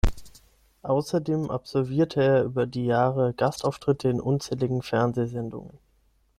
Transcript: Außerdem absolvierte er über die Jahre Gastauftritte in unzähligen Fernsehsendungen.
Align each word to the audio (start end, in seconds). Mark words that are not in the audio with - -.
Außerdem 0.81 1.51
absolvierte 1.51 2.23
er 2.23 2.43
über 2.43 2.65
die 2.65 2.85
Jahre 2.87 3.35
Gastauftritte 3.35 4.09
in 4.09 4.19
unzähligen 4.19 4.81
Fernsehsendungen. 4.81 5.77